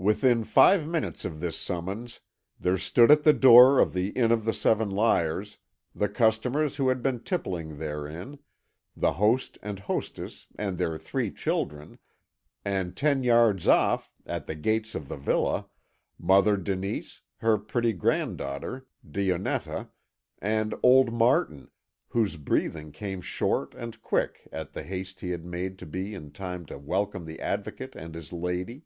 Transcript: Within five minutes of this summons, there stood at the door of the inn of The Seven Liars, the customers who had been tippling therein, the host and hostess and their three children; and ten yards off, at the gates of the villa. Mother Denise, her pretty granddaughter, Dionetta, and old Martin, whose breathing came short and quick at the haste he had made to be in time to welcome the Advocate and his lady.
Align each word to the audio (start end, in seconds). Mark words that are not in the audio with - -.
Within 0.00 0.42
five 0.42 0.88
minutes 0.88 1.24
of 1.26 1.38
this 1.38 1.56
summons, 1.56 2.20
there 2.58 2.78
stood 2.78 3.10
at 3.10 3.22
the 3.22 3.34
door 3.34 3.78
of 3.78 3.92
the 3.92 4.08
inn 4.12 4.32
of 4.32 4.44
The 4.46 4.54
Seven 4.54 4.90
Liars, 4.90 5.58
the 5.94 6.08
customers 6.08 6.74
who 6.74 6.88
had 6.88 7.02
been 7.02 7.20
tippling 7.20 7.78
therein, 7.78 8.38
the 8.96 9.12
host 9.12 9.58
and 9.62 9.78
hostess 9.78 10.48
and 10.58 10.76
their 10.78 10.98
three 10.98 11.30
children; 11.30 11.98
and 12.64 12.96
ten 12.96 13.22
yards 13.22 13.68
off, 13.68 14.12
at 14.26 14.46
the 14.46 14.56
gates 14.56 14.94
of 14.96 15.06
the 15.06 15.18
villa. 15.18 15.68
Mother 16.18 16.56
Denise, 16.56 17.20
her 17.36 17.56
pretty 17.58 17.92
granddaughter, 17.92 18.86
Dionetta, 19.08 19.90
and 20.40 20.74
old 20.82 21.12
Martin, 21.12 21.70
whose 22.08 22.36
breathing 22.36 22.90
came 22.90 23.20
short 23.20 23.74
and 23.74 24.00
quick 24.00 24.48
at 24.50 24.72
the 24.72 24.82
haste 24.82 25.20
he 25.20 25.30
had 25.30 25.44
made 25.44 25.78
to 25.78 25.86
be 25.86 26.14
in 26.14 26.32
time 26.32 26.64
to 26.66 26.78
welcome 26.78 27.26
the 27.26 27.38
Advocate 27.40 27.94
and 27.94 28.14
his 28.16 28.32
lady. 28.32 28.82